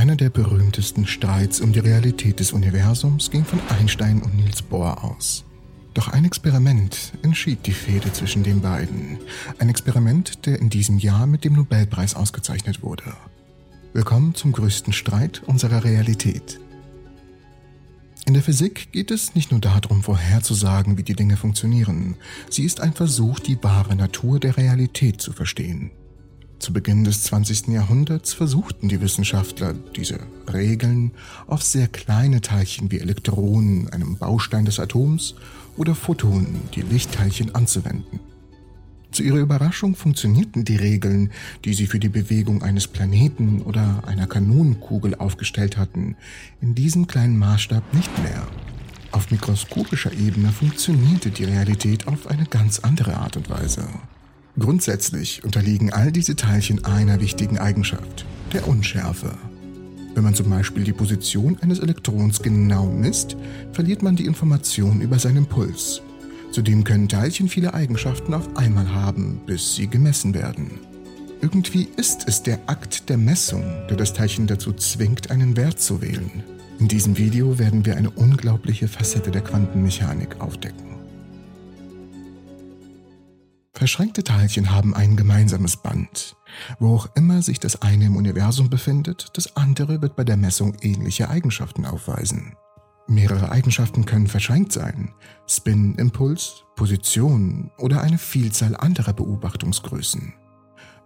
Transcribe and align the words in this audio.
Einer 0.00 0.16
der 0.16 0.30
berühmtesten 0.30 1.06
Streits 1.06 1.60
um 1.60 1.74
die 1.74 1.78
Realität 1.78 2.40
des 2.40 2.52
Universums 2.52 3.30
ging 3.30 3.44
von 3.44 3.60
Einstein 3.68 4.22
und 4.22 4.34
Niels 4.34 4.62
Bohr 4.62 5.04
aus. 5.04 5.44
Doch 5.92 6.08
ein 6.08 6.24
Experiment 6.24 7.12
entschied 7.22 7.66
die 7.66 7.74
Fehde 7.74 8.10
zwischen 8.10 8.42
den 8.42 8.62
beiden. 8.62 9.18
Ein 9.58 9.68
Experiment, 9.68 10.46
der 10.46 10.58
in 10.58 10.70
diesem 10.70 10.96
Jahr 10.96 11.26
mit 11.26 11.44
dem 11.44 11.52
Nobelpreis 11.52 12.14
ausgezeichnet 12.14 12.82
wurde. 12.82 13.14
Willkommen 13.92 14.34
zum 14.34 14.52
größten 14.52 14.94
Streit 14.94 15.42
unserer 15.44 15.84
Realität. 15.84 16.58
In 18.24 18.32
der 18.32 18.42
Physik 18.42 18.92
geht 18.92 19.10
es 19.10 19.34
nicht 19.34 19.50
nur 19.50 19.60
darum, 19.60 20.02
vorherzusagen, 20.02 20.96
wie 20.96 21.02
die 21.02 21.14
Dinge 21.14 21.36
funktionieren. 21.36 22.16
Sie 22.48 22.64
ist 22.64 22.80
ein 22.80 22.94
Versuch, 22.94 23.38
die 23.38 23.62
wahre 23.62 23.96
Natur 23.96 24.40
der 24.40 24.56
Realität 24.56 25.20
zu 25.20 25.34
verstehen. 25.34 25.90
Zu 26.60 26.74
Beginn 26.74 27.04
des 27.04 27.22
20. 27.24 27.68
Jahrhunderts 27.68 28.34
versuchten 28.34 28.90
die 28.90 29.00
Wissenschaftler, 29.00 29.74
diese 29.96 30.18
Regeln 30.52 31.12
auf 31.46 31.62
sehr 31.62 31.88
kleine 31.88 32.42
Teilchen 32.42 32.90
wie 32.90 33.00
Elektronen, 33.00 33.88
einem 33.88 34.18
Baustein 34.18 34.66
des 34.66 34.78
Atoms, 34.78 35.36
oder 35.78 35.94
Photonen, 35.94 36.60
die 36.74 36.82
Lichtteilchen, 36.82 37.54
anzuwenden. 37.54 38.20
Zu 39.10 39.22
ihrer 39.22 39.38
Überraschung 39.38 39.96
funktionierten 39.96 40.66
die 40.66 40.76
Regeln, 40.76 41.30
die 41.64 41.72
sie 41.72 41.86
für 41.86 41.98
die 41.98 42.10
Bewegung 42.10 42.62
eines 42.62 42.86
Planeten 42.86 43.62
oder 43.62 44.02
einer 44.06 44.26
Kanonenkugel 44.26 45.14
aufgestellt 45.14 45.78
hatten, 45.78 46.14
in 46.60 46.74
diesem 46.74 47.06
kleinen 47.06 47.38
Maßstab 47.38 47.94
nicht 47.94 48.10
mehr. 48.22 48.46
Auf 49.12 49.30
mikroskopischer 49.30 50.12
Ebene 50.12 50.52
funktionierte 50.52 51.30
die 51.30 51.44
Realität 51.44 52.06
auf 52.06 52.26
eine 52.26 52.44
ganz 52.44 52.80
andere 52.80 53.16
Art 53.16 53.38
und 53.38 53.48
Weise. 53.48 53.88
Grundsätzlich 54.58 55.44
unterliegen 55.44 55.92
all 55.92 56.10
diese 56.10 56.36
Teilchen 56.36 56.84
einer 56.84 57.20
wichtigen 57.20 57.58
Eigenschaft, 57.58 58.26
der 58.52 58.66
Unschärfe. 58.66 59.32
Wenn 60.14 60.24
man 60.24 60.34
zum 60.34 60.50
Beispiel 60.50 60.82
die 60.84 60.92
Position 60.92 61.56
eines 61.60 61.78
Elektrons 61.78 62.42
genau 62.42 62.86
misst, 62.86 63.36
verliert 63.72 64.02
man 64.02 64.16
die 64.16 64.26
Information 64.26 65.00
über 65.00 65.18
seinen 65.18 65.46
Puls. 65.46 66.02
Zudem 66.50 66.82
können 66.82 67.08
Teilchen 67.08 67.48
viele 67.48 67.74
Eigenschaften 67.74 68.34
auf 68.34 68.56
einmal 68.56 68.92
haben, 68.92 69.40
bis 69.46 69.76
sie 69.76 69.86
gemessen 69.86 70.34
werden. 70.34 70.80
Irgendwie 71.40 71.88
ist 71.96 72.26
es 72.26 72.42
der 72.42 72.58
Akt 72.66 73.08
der 73.08 73.16
Messung, 73.16 73.62
der 73.88 73.96
das 73.96 74.12
Teilchen 74.12 74.48
dazu 74.48 74.72
zwingt, 74.72 75.30
einen 75.30 75.56
Wert 75.56 75.80
zu 75.80 76.02
wählen. 76.02 76.42
In 76.80 76.88
diesem 76.88 77.16
Video 77.16 77.58
werden 77.58 77.86
wir 77.86 77.96
eine 77.96 78.10
unglaubliche 78.10 78.88
Facette 78.88 79.30
der 79.30 79.42
Quantenmechanik 79.42 80.40
aufdecken. 80.40 80.89
Verschränkte 83.80 84.22
Teilchen 84.22 84.72
haben 84.72 84.92
ein 84.92 85.16
gemeinsames 85.16 85.78
Band. 85.78 86.36
Wo 86.80 86.96
auch 86.96 87.08
immer 87.14 87.40
sich 87.40 87.60
das 87.60 87.80
eine 87.80 88.04
im 88.04 88.16
Universum 88.16 88.68
befindet, 88.68 89.30
das 89.32 89.56
andere 89.56 90.02
wird 90.02 90.16
bei 90.16 90.22
der 90.22 90.36
Messung 90.36 90.76
ähnliche 90.82 91.30
Eigenschaften 91.30 91.86
aufweisen. 91.86 92.56
Mehrere 93.08 93.50
Eigenschaften 93.50 94.04
können 94.04 94.26
verschränkt 94.26 94.72
sein. 94.72 95.14
Spin, 95.46 95.94
Impuls, 95.94 96.64
Position 96.76 97.70
oder 97.78 98.02
eine 98.02 98.18
Vielzahl 98.18 98.76
anderer 98.76 99.14
Beobachtungsgrößen. 99.14 100.34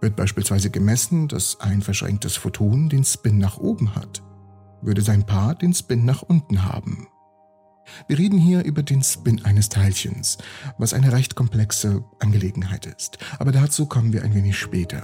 Wird 0.01 0.17
beispielsweise 0.17 0.69
gemessen, 0.69 1.29
dass 1.29 1.61
ein 1.61 1.81
verschränktes 1.81 2.35
Photon 2.35 2.89
den 2.89 3.05
Spin 3.05 3.37
nach 3.37 3.55
oben 3.55 3.95
hat, 3.95 4.21
würde 4.81 5.01
sein 5.01 5.25
Paar 5.25 5.55
den 5.55 5.73
Spin 5.73 6.03
nach 6.03 6.23
unten 6.23 6.65
haben. 6.65 7.07
Wir 8.07 8.17
reden 8.17 8.37
hier 8.37 8.63
über 8.63 8.83
den 8.83 9.03
Spin 9.03 9.43
eines 9.45 9.69
Teilchens, 9.69 10.37
was 10.77 10.93
eine 10.93 11.11
recht 11.11 11.35
komplexe 11.35 12.03
Angelegenheit 12.19 12.85
ist, 12.85 13.17
aber 13.39 13.51
dazu 13.51 13.85
kommen 13.85 14.13
wir 14.13 14.23
ein 14.23 14.33
wenig 14.33 14.57
später. 14.57 15.03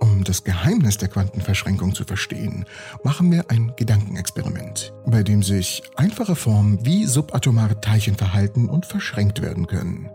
Um 0.00 0.22
das 0.22 0.44
Geheimnis 0.44 0.98
der 0.98 1.08
Quantenverschränkung 1.08 1.94
zu 1.94 2.04
verstehen, 2.04 2.66
machen 3.04 3.32
wir 3.32 3.50
ein 3.50 3.72
Gedankenexperiment, 3.76 4.92
bei 5.06 5.22
dem 5.22 5.42
sich 5.42 5.82
einfache 5.96 6.36
Formen 6.36 6.84
wie 6.84 7.06
subatomare 7.06 7.80
Teilchen 7.80 8.14
verhalten 8.14 8.68
und 8.68 8.86
verschränkt 8.86 9.40
werden 9.40 9.66
können. 9.66 10.10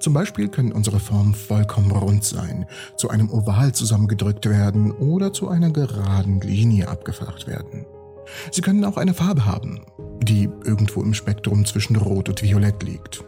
Zum 0.00 0.14
Beispiel 0.14 0.48
können 0.48 0.72
unsere 0.72 0.98
Formen 0.98 1.34
vollkommen 1.34 1.90
rund 1.90 2.24
sein, 2.24 2.66
zu 2.96 3.10
einem 3.10 3.30
Oval 3.30 3.72
zusammengedrückt 3.72 4.48
werden 4.48 4.92
oder 4.92 5.32
zu 5.32 5.48
einer 5.48 5.70
geraden 5.70 6.40
Linie 6.40 6.88
abgeflacht 6.88 7.46
werden. 7.46 7.84
Sie 8.50 8.60
können 8.60 8.84
auch 8.84 8.96
eine 8.96 9.14
Farbe 9.14 9.46
haben, 9.46 9.82
die 10.22 10.48
irgendwo 10.64 11.02
im 11.02 11.14
Spektrum 11.14 11.64
zwischen 11.64 11.96
Rot 11.96 12.28
und 12.28 12.42
Violett 12.42 12.82
liegt. 12.82 13.24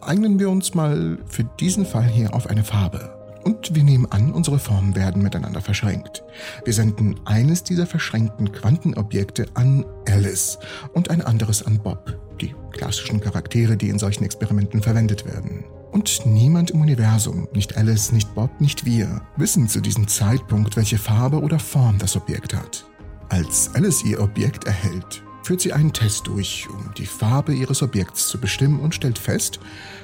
Eignen 0.00 0.38
wir 0.38 0.50
uns 0.50 0.74
mal 0.74 1.18
für 1.26 1.44
diesen 1.58 1.84
Fall 1.84 2.06
hier 2.06 2.34
auf 2.34 2.48
eine 2.48 2.64
Farbe. 2.64 3.14
Und 3.44 3.74
wir 3.74 3.82
nehmen 3.82 4.06
an, 4.06 4.32
unsere 4.32 4.58
Formen 4.58 4.94
werden 4.94 5.22
miteinander 5.22 5.60
verschränkt. 5.60 6.22
Wir 6.64 6.72
senden 6.72 7.18
eines 7.24 7.64
dieser 7.64 7.86
verschränkten 7.86 8.52
Quantenobjekte 8.52 9.46
an 9.54 9.84
Alice 10.06 10.58
und 10.92 11.10
ein 11.10 11.22
anderes 11.22 11.64
an 11.64 11.78
Bob, 11.78 12.18
die 12.40 12.54
klassischen 12.72 13.20
Charaktere, 13.20 13.76
die 13.76 13.88
in 13.88 13.98
solchen 13.98 14.24
Experimenten 14.24 14.82
verwendet 14.82 15.24
werden. 15.24 15.64
Und 15.92 16.26
niemand 16.26 16.70
im 16.70 16.82
Universum, 16.82 17.48
nicht 17.52 17.76
Alice, 17.76 18.12
nicht 18.12 18.34
Bob, 18.34 18.60
nicht 18.60 18.84
wir, 18.84 19.22
wissen 19.36 19.68
zu 19.68 19.80
diesem 19.80 20.06
Zeitpunkt, 20.06 20.76
welche 20.76 20.98
Farbe 20.98 21.40
oder 21.40 21.58
Form 21.58 21.98
das 21.98 22.16
Objekt 22.16 22.54
hat. 22.54 22.87
Als 23.30 23.74
Alice 23.74 24.04
ihr 24.04 24.20
Objekt 24.20 24.64
erhält, 24.64 25.22
führt 25.42 25.60
sie 25.60 25.72
einen 25.72 25.92
Test 25.92 26.26
durch, 26.26 26.66
um 26.70 26.92
die 26.96 27.06
Farbe 27.06 27.54
ihres 27.54 27.82
Objekts 27.82 28.28
zu 28.28 28.38
bestimmen 28.38 28.80
und 28.80 28.94
stellt 28.94 29.18
fest, 29.18 29.60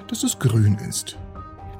dass 0.08 0.22
es 0.24 0.38
grün 0.38 0.74
ist. 0.88 1.16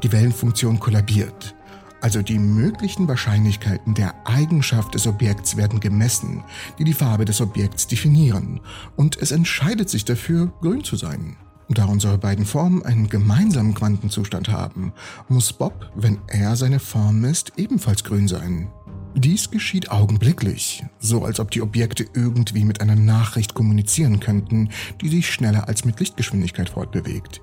Die 0.02 0.10
Wellenfunktion 0.10 0.80
kollabiert, 0.80 1.54
also 2.00 2.22
die 2.22 2.38
möglichen 2.38 3.08
Wahrscheinlichkeiten 3.08 3.94
der 3.94 4.14
Eigenschaft 4.26 4.94
des 4.94 5.06
Objekts 5.06 5.56
werden 5.56 5.80
gemessen, 5.80 6.44
die 6.78 6.84
die 6.84 6.94
Farbe 6.94 7.26
des 7.26 7.42
Objekts 7.42 7.86
definieren, 7.86 8.60
und 8.96 9.16
es 9.16 9.30
entscheidet 9.30 9.90
sich 9.90 10.04
dafür, 10.04 10.52
grün 10.62 10.82
zu 10.82 10.96
sein. 10.96 11.36
Da 11.68 11.86
unsere 11.86 12.18
beiden 12.18 12.44
Formen 12.44 12.84
einen 12.84 13.08
gemeinsamen 13.08 13.74
Quantenzustand 13.74 14.48
haben, 14.48 14.92
muss 15.28 15.52
Bob, 15.52 15.90
wenn 15.94 16.18
er 16.26 16.56
seine 16.56 16.78
Form 16.78 17.20
misst, 17.20 17.52
ebenfalls 17.56 18.04
grün 18.04 18.28
sein. 18.28 18.68
Dies 19.16 19.50
geschieht 19.50 19.92
augenblicklich, 19.92 20.84
so 20.98 21.24
als 21.24 21.38
ob 21.38 21.52
die 21.52 21.62
Objekte 21.62 22.04
irgendwie 22.14 22.64
mit 22.64 22.80
einer 22.80 22.96
Nachricht 22.96 23.54
kommunizieren 23.54 24.18
könnten, 24.18 24.70
die 25.00 25.08
sich 25.08 25.30
schneller 25.30 25.68
als 25.68 25.84
mit 25.84 26.00
Lichtgeschwindigkeit 26.00 26.70
fortbewegt. 26.70 27.40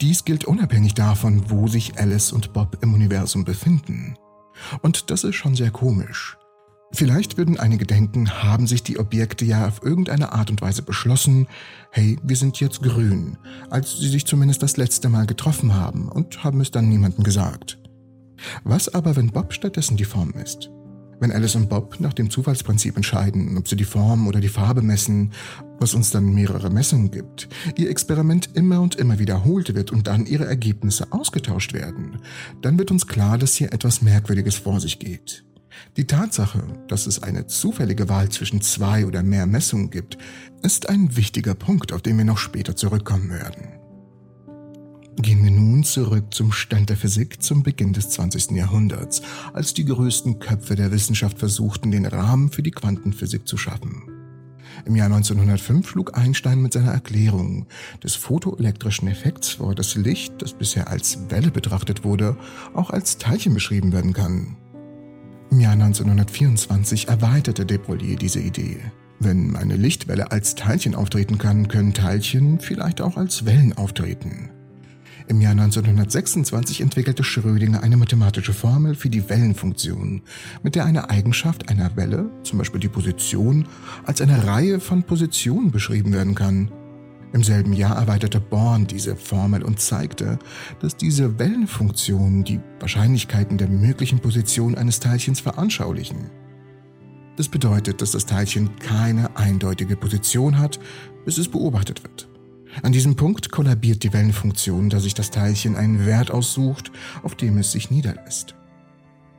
Dies 0.00 0.24
gilt 0.24 0.44
unabhängig 0.44 0.94
davon, 0.94 1.44
wo 1.48 1.68
sich 1.68 1.98
Alice 1.98 2.32
und 2.32 2.52
Bob 2.52 2.78
im 2.82 2.92
Universum 2.92 3.44
befinden. 3.44 4.16
Und 4.82 5.10
das 5.10 5.22
ist 5.22 5.36
schon 5.36 5.54
sehr 5.54 5.70
komisch. 5.70 6.36
Vielleicht 6.94 7.38
würden 7.38 7.58
einige 7.58 7.86
denken, 7.86 8.42
haben 8.42 8.66
sich 8.66 8.82
die 8.82 8.98
Objekte 8.98 9.44
ja 9.44 9.66
auf 9.66 9.82
irgendeine 9.82 10.32
Art 10.32 10.50
und 10.50 10.60
Weise 10.60 10.82
beschlossen, 10.82 11.46
hey, 11.90 12.18
wir 12.22 12.36
sind 12.36 12.60
jetzt 12.60 12.82
grün, 12.82 13.38
als 13.70 13.96
sie 13.96 14.08
sich 14.08 14.26
zumindest 14.26 14.62
das 14.62 14.76
letzte 14.76 15.08
Mal 15.08 15.24
getroffen 15.24 15.74
haben 15.74 16.08
und 16.08 16.44
haben 16.44 16.60
es 16.60 16.70
dann 16.70 16.88
niemandem 16.88 17.24
gesagt. 17.24 17.78
Was 18.64 18.92
aber, 18.92 19.16
wenn 19.16 19.30
Bob 19.30 19.54
stattdessen 19.54 19.96
die 19.96 20.04
Form 20.04 20.32
ist? 20.32 20.70
Wenn 21.22 21.30
Alice 21.30 21.54
und 21.54 21.68
Bob 21.68 22.00
nach 22.00 22.14
dem 22.14 22.30
Zufallsprinzip 22.30 22.96
entscheiden, 22.96 23.56
ob 23.56 23.68
sie 23.68 23.76
die 23.76 23.84
Form 23.84 24.26
oder 24.26 24.40
die 24.40 24.48
Farbe 24.48 24.82
messen, 24.82 25.30
was 25.78 25.94
uns 25.94 26.10
dann 26.10 26.34
mehrere 26.34 26.68
Messungen 26.68 27.12
gibt, 27.12 27.48
ihr 27.76 27.90
Experiment 27.90 28.50
immer 28.54 28.80
und 28.80 28.96
immer 28.96 29.20
wiederholt 29.20 29.72
wird 29.72 29.92
und 29.92 30.08
dann 30.08 30.26
ihre 30.26 30.46
Ergebnisse 30.46 31.12
ausgetauscht 31.12 31.74
werden, 31.74 32.18
dann 32.60 32.76
wird 32.76 32.90
uns 32.90 33.06
klar, 33.06 33.38
dass 33.38 33.54
hier 33.54 33.72
etwas 33.72 34.02
Merkwürdiges 34.02 34.56
vor 34.56 34.80
sich 34.80 34.98
geht. 34.98 35.44
Die 35.96 36.08
Tatsache, 36.08 36.64
dass 36.88 37.06
es 37.06 37.22
eine 37.22 37.46
zufällige 37.46 38.08
Wahl 38.08 38.28
zwischen 38.30 38.60
zwei 38.60 39.06
oder 39.06 39.22
mehr 39.22 39.46
Messungen 39.46 39.90
gibt, 39.90 40.18
ist 40.64 40.88
ein 40.88 41.16
wichtiger 41.16 41.54
Punkt, 41.54 41.92
auf 41.92 42.02
den 42.02 42.18
wir 42.18 42.24
noch 42.24 42.38
später 42.38 42.74
zurückkommen 42.74 43.30
werden. 43.30 43.81
Gehen 45.16 45.44
wir 45.44 45.50
nun 45.50 45.84
zurück 45.84 46.32
zum 46.32 46.52
Stand 46.52 46.88
der 46.88 46.96
Physik 46.96 47.42
zum 47.42 47.62
Beginn 47.62 47.92
des 47.92 48.10
20. 48.10 48.52
Jahrhunderts, 48.52 49.20
als 49.52 49.74
die 49.74 49.84
größten 49.84 50.38
Köpfe 50.38 50.74
der 50.74 50.90
Wissenschaft 50.90 51.38
versuchten, 51.38 51.90
den 51.90 52.06
Rahmen 52.06 52.50
für 52.50 52.62
die 52.62 52.70
Quantenphysik 52.70 53.46
zu 53.46 53.58
schaffen. 53.58 54.04
Im 54.86 54.96
Jahr 54.96 55.06
1905 55.06 55.86
schlug 55.86 56.16
Einstein 56.16 56.62
mit 56.62 56.72
seiner 56.72 56.92
Erklärung 56.92 57.66
des 58.02 58.14
photoelektrischen 58.14 59.06
Effekts 59.06 59.50
vor, 59.50 59.74
dass 59.74 59.96
Licht, 59.96 60.40
das 60.40 60.54
bisher 60.54 60.88
als 60.88 61.18
Welle 61.28 61.50
betrachtet 61.50 62.04
wurde, 62.04 62.36
auch 62.72 62.88
als 62.88 63.18
Teilchen 63.18 63.52
beschrieben 63.52 63.92
werden 63.92 64.14
kann. 64.14 64.56
Im 65.50 65.60
Jahr 65.60 65.74
1924 65.74 67.08
erweiterte 67.08 67.66
de 67.66 67.76
Broglie 67.76 68.16
diese 68.16 68.40
Idee. 68.40 68.80
Wenn 69.20 69.56
eine 69.56 69.76
Lichtwelle 69.76 70.32
als 70.32 70.54
Teilchen 70.54 70.94
auftreten 70.94 71.36
kann, 71.36 71.68
können 71.68 71.92
Teilchen 71.92 72.58
vielleicht 72.58 73.02
auch 73.02 73.18
als 73.18 73.44
Wellen 73.44 73.74
auftreten. 73.74 74.50
Im 75.28 75.40
Jahr 75.40 75.52
1926 75.52 76.80
entwickelte 76.80 77.24
Schrödinger 77.24 77.82
eine 77.82 77.96
mathematische 77.96 78.52
Formel 78.52 78.94
für 78.94 79.08
die 79.08 79.28
Wellenfunktion, 79.28 80.22
mit 80.62 80.74
der 80.74 80.84
eine 80.84 81.10
Eigenschaft 81.10 81.68
einer 81.68 81.96
Welle, 81.96 82.30
zum 82.42 82.58
Beispiel 82.58 82.80
die 82.80 82.88
Position, 82.88 83.66
als 84.04 84.20
eine 84.20 84.46
Reihe 84.46 84.80
von 84.80 85.04
Positionen 85.04 85.70
beschrieben 85.70 86.12
werden 86.12 86.34
kann. 86.34 86.70
Im 87.32 87.42
selben 87.42 87.72
Jahr 87.72 87.96
erweiterte 87.96 88.40
Born 88.40 88.86
diese 88.86 89.16
Formel 89.16 89.62
und 89.62 89.80
zeigte, 89.80 90.38
dass 90.80 90.96
diese 90.96 91.38
Wellenfunktionen 91.38 92.44
die 92.44 92.60
Wahrscheinlichkeiten 92.80 93.56
der 93.56 93.68
möglichen 93.68 94.18
Position 94.18 94.74
eines 94.74 95.00
Teilchens 95.00 95.40
veranschaulichen. 95.40 96.30
Das 97.36 97.48
bedeutet, 97.48 98.02
dass 98.02 98.10
das 98.10 98.26
Teilchen 98.26 98.76
keine 98.76 99.34
eindeutige 99.36 99.96
Position 99.96 100.58
hat, 100.58 100.78
bis 101.24 101.38
es 101.38 101.48
beobachtet 101.48 102.02
wird. 102.02 102.28
An 102.80 102.92
diesem 102.92 103.16
Punkt 103.16 103.50
kollabiert 103.50 104.02
die 104.02 104.12
Wellenfunktion, 104.12 104.88
da 104.88 104.98
sich 104.98 105.12
das 105.14 105.30
Teilchen 105.30 105.76
einen 105.76 106.06
Wert 106.06 106.30
aussucht, 106.30 106.90
auf 107.22 107.34
dem 107.34 107.58
es 107.58 107.72
sich 107.72 107.90
niederlässt. 107.90 108.54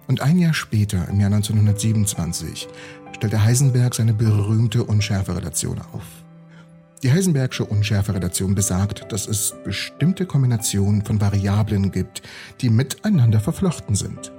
Und 0.07 0.21
ein 0.21 0.38
Jahr 0.38 0.53
später, 0.53 1.07
im 1.07 1.19
Jahr 1.19 1.31
1927, 1.31 2.68
stellte 3.15 3.44
Heisenberg 3.44 3.95
seine 3.95 4.13
berühmte 4.13 4.83
Unschärferelation 4.83 5.80
auf. 5.94 6.03
Die 7.01 7.12
Heisenbergsche 7.12 7.65
Unschärferelation 7.65 8.53
besagt, 8.53 9.12
dass 9.12 9.27
es 9.27 9.56
bestimmte 9.63 10.25
Kombinationen 10.25 11.03
von 11.03 11.19
Variablen 11.19 11.91
gibt, 11.91 12.21
die 12.62 12.69
miteinander 12.69 13.39
verflochten 13.39 13.95
sind. 13.95 14.32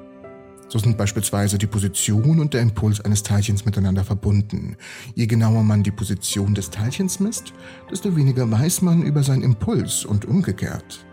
So 0.75 0.81
sind 0.81 0.99
beispielsweise 0.99 1.57
die 1.57 1.69
Position 1.69 2.41
und 2.41 2.53
der 2.53 2.61
Impuls 2.61 3.01
eines 3.01 3.23
Teilchens 3.23 3.65
miteinander 3.65 4.03
verbunden. 4.03 4.77
Je 5.15 5.29
genauer 5.29 5.63
man 5.63 5.85
die 5.85 5.93
Position 5.93 6.53
des 6.53 6.71
Teilchens 6.71 7.21
misst, 7.21 7.53
desto 7.93 8.17
weniger 8.17 8.51
weiß 8.51 8.83
man 8.83 9.05
über 9.05 9.23
seinen 9.23 9.45
Impuls 9.45 10.05
und 10.05 10.25
umgekehrt. 10.25 11.07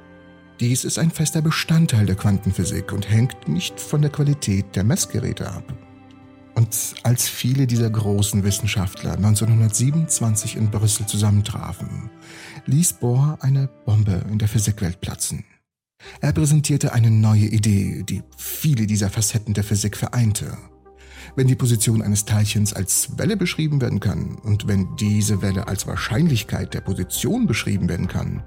Dies 0.60 0.84
ist 0.84 0.98
ein 0.98 1.12
fester 1.12 1.44
Bestandteil 1.44 2.08
der 2.08 2.16
Quantenphysik 2.16 2.92
und 2.92 3.08
hängt 3.08 3.48
nicht 3.48 3.80
von 3.80 4.02
der 4.02 4.10
Qualität 4.10 4.76
der 4.76 4.84
Messgeräte 4.84 5.52
ab. 5.52 5.72
Und 6.56 6.96
als 7.04 7.30
viele 7.30 7.68
dieser 7.68 7.92
großen 7.92 8.44
Wissenschaftler 8.44 9.14
1927 9.14 10.56
in 10.56 10.72
Brüssel 10.72 11.06
zusammentrafen, 11.06 12.10
ließ 12.66 12.94
Bohr 12.94 13.38
eine 13.42 13.70
Bombe 13.86 14.26
in 14.32 14.40
der 14.40 14.48
Physikwelt 14.48 15.02
platzen. 15.02 15.44
Er 16.20 16.34
präsentierte 16.34 16.94
eine 16.94 17.12
neue 17.12 17.46
Idee, 17.46 18.04
die 18.04 18.24
viele 18.38 18.88
dieser 18.88 19.10
Facetten 19.10 19.54
der 19.54 19.64
Physik 19.64 19.98
vereinte. 19.98 20.58
Wenn 21.36 21.48
die 21.48 21.56
Position 21.56 22.02
eines 22.02 22.26
Teilchens 22.26 22.74
als 22.74 23.18
Welle 23.18 23.38
beschrieben 23.38 23.82
werden 23.82 24.00
kann 24.00 24.36
und 24.44 24.68
wenn 24.68 24.96
diese 24.98 25.42
Welle 25.42 25.68
als 25.68 25.88
Wahrscheinlichkeit 25.88 26.74
der 26.74 26.82
Position 26.82 27.48
beschrieben 27.48 27.88
werden 27.88 28.08
kann, 28.08 28.44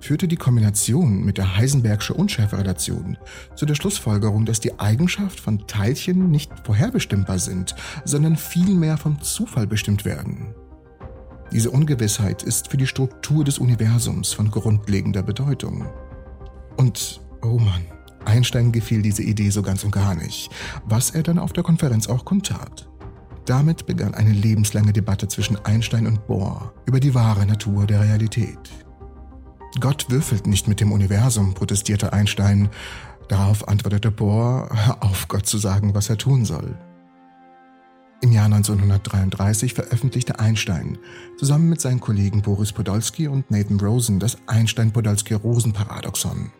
führte 0.00 0.28
die 0.28 0.36
Kombination 0.36 1.24
mit 1.24 1.38
der 1.38 1.56
Heisenbergsche 1.56 2.14
Unschärferelation 2.14 3.16
zu 3.54 3.66
der 3.66 3.74
Schlussfolgerung, 3.74 4.44
dass 4.44 4.60
die 4.60 4.78
Eigenschaft 4.78 5.40
von 5.40 5.66
Teilchen 5.66 6.30
nicht 6.30 6.50
vorherbestimmbar 6.64 7.38
sind, 7.38 7.74
sondern 8.04 8.36
vielmehr 8.36 8.96
vom 8.96 9.20
Zufall 9.22 9.66
bestimmt 9.66 10.04
werden. 10.04 10.54
Diese 11.52 11.70
Ungewissheit 11.70 12.42
ist 12.42 12.68
für 12.68 12.76
die 12.76 12.86
Struktur 12.88 13.44
des 13.44 13.58
Universums 13.58 14.32
von 14.32 14.50
grundlegender 14.50 15.22
Bedeutung. 15.22 15.86
Und, 16.76 17.20
oh 17.42 17.58
Mann, 17.58 17.82
Einstein 18.24 18.72
gefiel 18.72 19.02
diese 19.02 19.22
Idee 19.22 19.50
so 19.50 19.62
ganz 19.62 19.84
und 19.84 19.92
gar 19.92 20.14
nicht, 20.14 20.50
was 20.84 21.10
er 21.10 21.22
dann 21.22 21.38
auf 21.38 21.52
der 21.52 21.62
Konferenz 21.62 22.08
auch 22.08 22.24
kundtat. 22.24 22.88
Damit 23.46 23.86
begann 23.86 24.14
eine 24.14 24.32
lebenslange 24.32 24.92
Debatte 24.92 25.28
zwischen 25.28 25.56
Einstein 25.64 26.06
und 26.06 26.26
Bohr 26.26 26.74
über 26.84 26.98
die 26.98 27.14
wahre 27.14 27.46
Natur 27.46 27.86
der 27.86 28.00
Realität. 28.00 28.58
Gott 29.78 30.10
würfelt 30.10 30.46
nicht 30.46 30.68
mit 30.68 30.80
dem 30.80 30.90
Universum, 30.90 31.54
protestierte 31.54 32.12
Einstein. 32.12 32.70
Darauf 33.28 33.68
antwortete 33.68 34.10
Bohr, 34.10 34.68
auf 35.00 35.28
Gott 35.28 35.46
zu 35.46 35.58
sagen, 35.58 35.94
was 35.94 36.10
er 36.10 36.18
tun 36.18 36.44
soll. 36.44 36.76
Im 38.22 38.32
Jahr 38.32 38.46
1933 38.46 39.74
veröffentlichte 39.74 40.40
Einstein 40.40 40.98
zusammen 41.38 41.68
mit 41.68 41.80
seinen 41.80 42.00
Kollegen 42.00 42.42
Boris 42.42 42.72
Podolsky 42.72 43.28
und 43.28 43.48
Nathan 43.50 43.78
Rosen 43.78 44.18
das 44.18 44.38
Einstein-Podolsky-Rosen-Paradoxon. 44.46 46.50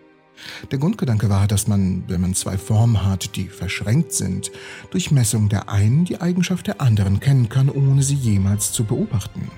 Der 0.70 0.78
Grundgedanke 0.78 1.28
war, 1.28 1.46
dass 1.46 1.66
man, 1.66 2.04
wenn 2.08 2.20
man 2.20 2.34
zwei 2.34 2.58
Formen 2.58 3.04
hat, 3.04 3.36
die 3.36 3.48
verschränkt 3.48 4.12
sind, 4.12 4.50
durch 4.90 5.10
Messung 5.10 5.48
der 5.48 5.68
einen 5.68 6.04
die 6.04 6.20
Eigenschaft 6.20 6.66
der 6.66 6.80
anderen 6.80 7.20
kennen 7.20 7.48
kann, 7.48 7.68
ohne 7.68 8.02
sie 8.02 8.14
jemals 8.14 8.72
zu 8.72 8.84
beobachten. 8.84 9.50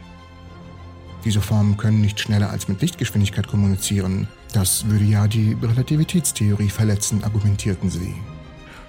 Diese 1.25 1.41
Formen 1.41 1.77
können 1.77 2.01
nicht 2.01 2.21
schneller 2.21 2.51
als 2.51 2.69
mit 2.69 2.81
Lichtgeschwindigkeit 2.81 3.49
kommunizieren. 3.49 4.29
Das 4.53 4.87
würde 4.87 5.05
ja 5.05 5.27
die 5.27 5.57
Relativitätstheorie 5.61 6.71
verletzen, 6.71 7.25
argumentierten 7.25 7.91
sie. 7.91 8.15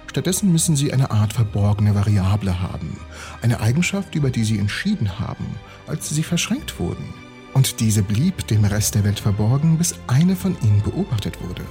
Stattdessen 0.06 0.50
müssen 0.50 0.74
sie 0.74 0.92
eine 0.92 1.10
Art 1.10 1.32
verborgene 1.32 1.94
Variable 1.94 2.60
haben, 2.60 2.98
eine 3.42 3.60
Eigenschaft, 3.60 4.14
über 4.14 4.30
die 4.30 4.44
sie 4.44 4.58
entschieden 4.58 5.20
haben, 5.20 5.46
als 5.86 6.08
sie 6.08 6.22
verschränkt 6.22 6.80
wurden. 6.80 7.04
Und 7.54 7.80
diese 7.80 8.02
blieb 8.02 8.46
dem 8.46 8.64
Rest 8.64 8.94
der 8.94 9.04
Welt 9.04 9.20
verborgen, 9.20 9.76
bis 9.78 9.94
eine 10.06 10.36
von 10.36 10.56
ihnen 10.62 10.82
beobachtet 10.82 11.40
wurde. 11.42 11.64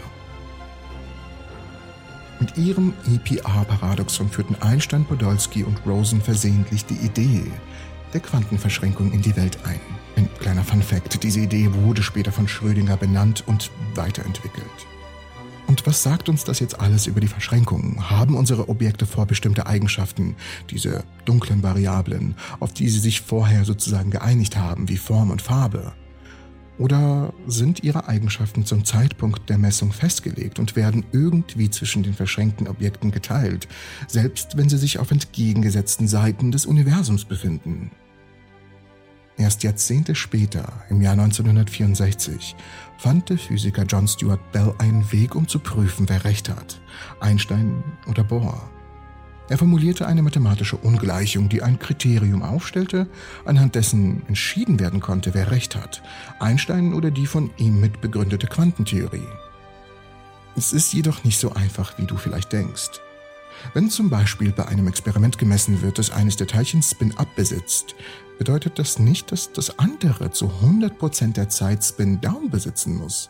Mit 2.40 2.58
ihrem 2.58 2.94
EPR-Paradoxon 3.06 4.30
führten 4.30 4.56
Einstein, 4.62 5.04
Podolsky 5.06 5.64
und 5.64 5.86
Rosen 5.86 6.22
versehentlich 6.22 6.86
die 6.86 6.96
Idee 7.06 7.44
der 8.14 8.22
Quantenverschränkung 8.22 9.12
in 9.12 9.22
die 9.22 9.36
Welt 9.36 9.58
ein. 9.66 9.80
Ein 10.16 10.30
kleiner 10.40 10.64
Fun-Fact: 10.64 11.22
Diese 11.24 11.42
Idee 11.42 11.70
wurde 11.72 12.02
später 12.02 12.32
von 12.32 12.48
Schrödinger 12.48 12.98
benannt 12.98 13.44
und 13.46 13.72
weiterentwickelt. 13.96 14.66
Und 15.70 15.86
was 15.86 16.02
sagt 16.02 16.30
uns 16.30 16.44
das 16.44 16.60
jetzt 16.60 16.80
alles 16.80 17.06
über 17.06 17.22
die 17.22 17.28
Verschränkung? 17.28 18.10
Haben 18.10 18.36
unsere 18.36 18.70
Objekte 18.70 19.06
vorbestimmte 19.06 19.68
Eigenschaften, 19.68 20.36
diese 20.72 21.04
dunklen 21.26 21.62
Variablen, 21.62 22.34
auf 22.60 22.74
die 22.74 22.90
sie 22.90 22.98
sich 22.98 23.22
vorher 23.22 23.66
sozusagen 23.66 24.10
geeinigt 24.10 24.58
haben, 24.58 24.90
wie 24.90 24.98
Form 24.98 25.30
und 25.30 25.44
Farbe? 25.44 25.94
Oder 26.80 27.34
sind 27.46 27.84
ihre 27.84 28.08
Eigenschaften 28.08 28.66
zum 28.66 28.84
Zeitpunkt 28.84 29.48
der 29.48 29.60
Messung 29.60 29.92
festgelegt 29.92 30.58
und 30.58 30.76
werden 30.76 31.06
irgendwie 31.12 31.70
zwischen 31.70 32.02
den 32.02 32.16
verschränkten 32.16 32.68
Objekten 32.68 33.12
geteilt, 33.12 33.68
selbst 34.08 34.58
wenn 34.58 34.70
sie 34.70 34.78
sich 34.80 34.98
auf 34.98 35.12
entgegengesetzten 35.12 36.08
Seiten 36.08 36.52
des 36.52 36.66
Universums 36.66 37.26
befinden? 37.26 37.92
Erst 39.50 39.64
Jahrzehnte 39.64 40.14
später, 40.14 40.72
im 40.92 41.02
Jahr 41.02 41.14
1964, 41.14 42.56
fand 43.00 43.30
der 43.32 43.40
Physiker 43.40 43.82
John 43.82 44.08
Stuart 44.08 44.52
Bell 44.52 44.76
einen 44.78 45.12
Weg, 45.12 45.34
um 45.34 45.48
zu 45.48 45.58
prüfen, 45.58 46.08
wer 46.08 46.24
recht 46.24 46.50
hat, 46.50 46.80
Einstein 47.20 47.84
oder 48.06 48.24
Bohr. 48.24 48.70
Er 49.50 49.58
formulierte 49.58 50.06
eine 50.06 50.22
mathematische 50.22 50.78
Ungleichung, 50.78 51.50
die 51.50 51.64
ein 51.64 51.80
Kriterium 51.80 52.44
aufstellte, 52.44 53.08
anhand 53.44 53.74
dessen 53.74 54.22
entschieden 54.28 54.80
werden 54.80 55.00
konnte, 55.00 55.34
wer 55.34 55.50
recht 55.50 55.76
hat, 55.76 56.04
Einstein 56.40 56.94
oder 56.94 57.10
die 57.10 57.26
von 57.26 57.50
ihm 57.58 57.80
mitbegründete 57.80 58.46
Quantentheorie. 58.46 59.28
Es 60.58 60.74
ist 60.74 60.94
jedoch 60.94 61.24
nicht 61.24 61.40
so 61.40 61.54
einfach, 61.54 61.98
wie 61.98 62.06
du 62.06 62.18
vielleicht 62.18 62.54
denkst. 62.54 63.02
Wenn 63.74 63.90
zum 63.90 64.12
Beispiel 64.12 64.52
bei 64.52 64.68
einem 64.68 64.88
Experiment 64.88 65.40
gemessen 65.40 65.82
wird, 65.82 65.98
dass 65.98 66.12
eines 66.12 66.36
der 66.36 66.46
Teilchen 66.46 66.84
Spin-up 66.84 67.36
besitzt, 67.36 67.96
bedeutet 68.40 68.80
das 68.80 68.98
nicht, 68.98 69.32
dass 69.32 69.52
das 69.52 69.78
andere 69.78 70.32
zu 70.32 70.48
100% 70.48 71.34
der 71.34 71.50
Zeit 71.50 71.84
Spin-down 71.84 72.50
besitzen 72.50 72.96
muss. 72.96 73.30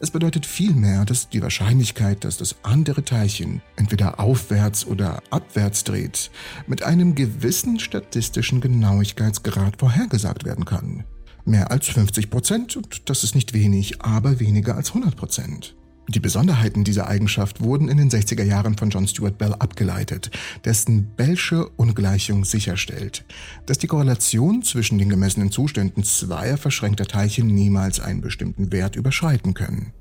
Es 0.00 0.10
bedeutet 0.10 0.46
vielmehr, 0.46 1.04
dass 1.04 1.28
die 1.28 1.42
Wahrscheinlichkeit, 1.42 2.24
dass 2.24 2.36
das 2.36 2.56
andere 2.62 3.04
Teilchen 3.04 3.62
entweder 3.76 4.20
aufwärts 4.20 4.86
oder 4.86 5.22
abwärts 5.30 5.84
dreht, 5.84 6.30
mit 6.66 6.82
einem 6.82 7.14
gewissen 7.14 7.80
statistischen 7.80 8.60
Genauigkeitsgrad 8.60 9.78
vorhergesagt 9.78 10.44
werden 10.44 10.64
kann. 10.64 11.04
Mehr 11.44 11.70
als 11.70 11.88
50% 11.88 12.76
und 12.76 13.08
das 13.08 13.24
ist 13.24 13.34
nicht 13.34 13.54
wenig, 13.54 14.02
aber 14.02 14.38
weniger 14.38 14.76
als 14.76 14.92
100%. 14.92 15.72
Die 16.08 16.20
Besonderheiten 16.20 16.84
dieser 16.84 17.06
Eigenschaft 17.06 17.60
wurden 17.60 17.90
in 17.90 17.98
den 17.98 18.10
60er 18.10 18.42
Jahren 18.42 18.78
von 18.78 18.88
John 18.88 19.06
Stuart 19.06 19.36
Bell 19.36 19.52
abgeleitet, 19.52 20.30
dessen 20.64 21.14
Bellsche 21.16 21.68
Ungleichung 21.76 22.46
sicherstellt, 22.46 23.26
dass 23.66 23.76
die 23.76 23.88
Korrelation 23.88 24.62
zwischen 24.62 24.96
den 24.96 25.10
gemessenen 25.10 25.50
Zuständen 25.50 26.04
zweier 26.04 26.56
verschränkter 26.56 27.04
Teilchen 27.04 27.48
niemals 27.48 28.00
einen 28.00 28.22
bestimmten 28.22 28.72
Wert 28.72 28.96
überschreiten 28.96 29.52
können. 29.52 29.92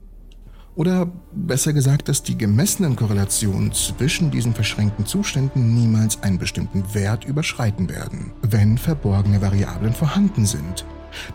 Oder 0.76 1.12
besser 1.34 1.74
gesagt, 1.74 2.08
dass 2.08 2.24
die 2.24 2.38
gemessenen 2.38 2.96
Korrelationen 2.96 3.74
zwischen 3.74 4.32
diesen 4.32 4.54
verschränkten 4.54 5.06
Zuständen 5.06 5.74
niemals 5.74 6.24
einen 6.24 6.38
bestimmten 6.38 6.94
Wert 6.94 7.26
überschreiten 7.26 7.90
werden, 7.90 8.32
wenn 8.44 8.78
verborgene 8.78 9.42
Variablen 9.42 9.94
vorhanden 9.94 10.46
sind 10.46 10.86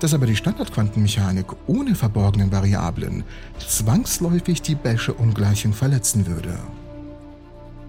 dass 0.00 0.14
aber 0.14 0.26
die 0.26 0.36
Standardquantenmechanik 0.36 1.46
ohne 1.66 1.94
verborgenen 1.94 2.52
Variablen 2.52 3.24
zwangsläufig 3.58 4.62
die 4.62 4.74
Bellsche 4.74 5.14
Ungleichung 5.14 5.72
verletzen 5.72 6.26
würde. 6.26 6.58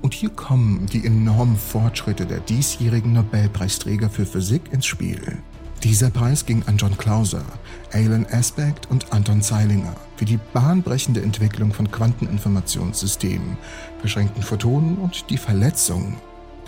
Und 0.01 0.13
hier 0.13 0.29
kommen 0.29 0.85
die 0.87 1.05
enormen 1.05 1.55
Fortschritte 1.55 2.25
der 2.25 2.41
diesjährigen 2.41 3.13
Nobelpreisträger 3.13 4.09
für 4.09 4.25
Physik 4.25 4.63
ins 4.71 4.85
Spiel. 4.85 5.37
Dieser 5.83 6.09
Preis 6.09 6.45
ging 6.45 6.63
an 6.65 6.77
John 6.77 6.97
Clauser, 6.97 7.43
Alan 7.91 8.25
Aspect 8.31 8.89
und 8.89 9.11
Anton 9.11 9.41
Zeilinger 9.41 9.95
für 10.15 10.25
die 10.25 10.39
bahnbrechende 10.53 11.21
Entwicklung 11.21 11.73
von 11.73 11.91
Quanteninformationssystemen, 11.91 13.57
verschränkten 13.99 14.43
Photonen 14.43 14.97
und 14.97 15.29
die 15.29 15.37
Verletzung 15.37 16.15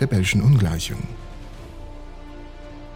der 0.00 0.06
Bellschen 0.06 0.42
Ungleichung. 0.42 1.02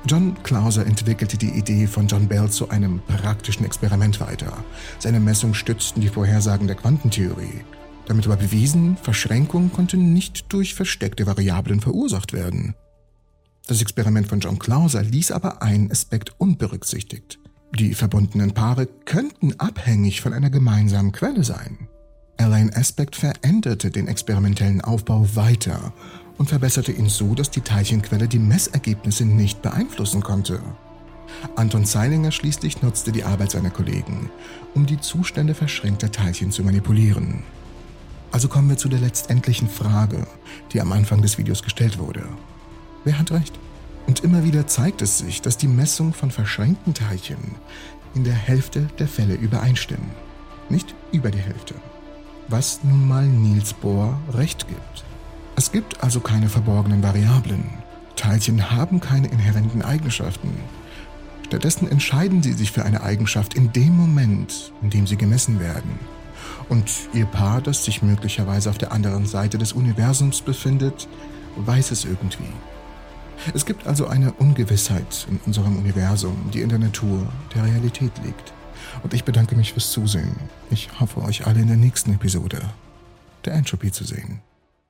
John 0.07 0.35
Clauser 0.43 0.87
entwickelte 0.87 1.37
die 1.37 1.51
Idee 1.51 1.87
von 1.87 2.07
John 2.07 2.27
Bell 2.27 2.49
zu 2.49 2.71
einem 2.71 3.01
praktischen 3.07 3.67
Experiment 3.67 4.19
weiter. 4.21 4.65
Seine 4.99 5.21
Messungen 5.21 5.55
stützten 5.55 6.01
die 6.01 6.09
Vorhersagen 6.09 6.67
der 6.67 6.77
Quantentheorie. 6.77 7.65
Damit 8.07 8.29
war 8.29 8.37
bewiesen, 8.37 8.97
Verschränkung 8.97 9.71
konnte 9.71 9.97
nicht 9.97 10.53
durch 10.53 10.75
versteckte 10.75 11.27
Variablen 11.27 11.81
verursacht 11.81 12.33
werden. 12.33 12.75
Das 13.69 13.83
Experiment 13.83 14.27
von 14.27 14.41
John 14.41 14.59
Clauser 14.59 15.03
ließ 15.03 15.31
aber 15.33 15.63
einen 15.63 15.93
Aspekt 15.93 16.35
unberücksichtigt. 16.39 17.39
Die 17.79 17.95
verbundenen 17.95 18.53
Paare 18.53 18.89
könnten 19.05 19.55
abhängig 19.61 20.23
von 20.23 20.33
einer 20.33 20.51
gemeinsamen 20.51 21.13
Quelle 21.13 21.45
sein. 21.45 21.89
Alain 22.37 22.75
Aspect 22.75 23.17
veränderte 23.17 23.91
den 23.91 24.09
experimentellen 24.09 24.81
Aufbau 24.81 25.29
weiter 25.35 25.93
und 26.41 26.49
verbesserte 26.49 26.91
ihn 26.91 27.11
so, 27.11 27.35
dass 27.35 27.51
die 27.51 27.61
Teilchenquelle 27.61 28.27
die 28.27 28.39
Messergebnisse 28.39 29.27
nicht 29.27 29.61
beeinflussen 29.61 30.23
konnte. 30.23 30.63
Anton 31.55 31.85
Zeilinger 31.85 32.33
schließlich 32.33 32.81
nutzte 32.81 33.13
die 33.13 33.25
Arbeit 33.25 33.51
seiner 33.51 33.69
Kollegen, 33.69 34.31
um 34.75 34.87
die 34.87 34.99
Zustände 34.99 35.55
verschränkter 35.55 36.11
Teilchen 36.11 36.51
zu 36.51 36.65
manipulieren. 36.65 37.43
Also 38.33 38.49
kommen 38.49 38.71
wir 38.71 38.79
zu 38.79 38.89
der 38.89 39.01
letztendlichen 39.01 39.69
Frage, 39.69 40.27
die 40.73 40.81
am 40.81 40.93
Anfang 40.93 41.21
des 41.21 41.37
Videos 41.37 41.63
gestellt 41.63 41.99
wurde. 41.99 42.25
Wer 43.05 43.19
hat 43.19 43.33
recht? 43.33 43.59
Und 44.07 44.21
immer 44.21 44.43
wieder 44.43 44.67
zeigt 44.67 45.03
es 45.03 45.19
sich, 45.19 45.43
dass 45.43 45.59
die 45.59 45.69
Messung 45.69 46.15
von 46.15 46.31
verschränkten 46.31 46.95
Teilchen 46.95 47.57
in 48.15 48.25
der 48.25 48.33
Hälfte 48.33 48.89
der 48.99 49.09
Fälle 49.09 49.35
übereinstimmen. 49.35 50.09
Nicht 50.71 50.95
über 51.13 51.31
die 51.31 51.39
Hälfte. 51.39 51.75
Was 52.49 52.83
nun 52.83 53.07
mal 53.07 53.27
Niels 53.27 53.75
Bohr 53.75 54.19
recht 54.33 54.67
gibt. 54.69 55.05
Es 55.61 55.73
gibt 55.73 56.03
also 56.03 56.21
keine 56.21 56.49
verborgenen 56.49 57.03
Variablen. 57.03 57.67
Teilchen 58.17 58.71
haben 58.71 58.99
keine 58.99 59.29
inhärenten 59.29 59.83
Eigenschaften. 59.83 60.55
Stattdessen 61.45 61.87
entscheiden 61.87 62.43
sie 62.43 62.55
sich 62.55 62.73
für 62.73 62.87
eine 62.87 63.03
Eigenschaft 63.03 63.53
in 63.53 63.71
dem 63.71 63.95
Moment, 63.95 64.73
in 64.81 64.89
dem 64.89 65.07
sie 65.07 65.19
gemessen 65.19 65.61
werden. 65.61 65.99
Und 66.71 66.91
ihr 67.13 67.27
Paar, 67.27 67.61
das 67.61 67.85
sich 67.85 68.01
möglicherweise 68.01 68.71
auf 68.71 68.79
der 68.79 68.91
anderen 68.91 69.27
Seite 69.27 69.59
des 69.59 69.75
Universums 69.75 70.41
befindet, 70.41 71.07
weiß 71.57 71.91
es 71.91 72.07
irgendwie. 72.07 72.49
Es 73.53 73.67
gibt 73.67 73.87
also 73.87 74.07
eine 74.07 74.33
Ungewissheit 74.33 75.27
in 75.31 75.41
unserem 75.45 75.77
Universum, 75.77 76.51
die 76.55 76.63
in 76.63 76.71
der 76.71 76.79
Natur 76.79 77.31
der 77.55 77.67
Realität 77.67 78.13
liegt. 78.25 78.55
Und 79.03 79.13
ich 79.13 79.25
bedanke 79.25 79.57
mich 79.57 79.75
fürs 79.75 79.91
Zusehen. 79.91 80.37
Ich 80.71 80.89
hoffe, 80.99 81.21
euch 81.21 81.47
alle 81.47 81.61
in 81.61 81.67
der 81.67 81.77
nächsten 81.77 82.15
Episode 82.15 82.63
der 83.45 83.53
Entropy 83.53 83.93
zu 83.93 84.05
sehen. 84.05 84.41